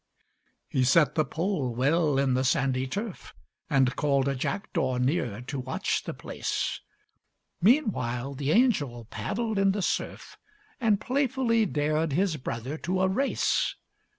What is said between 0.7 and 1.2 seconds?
set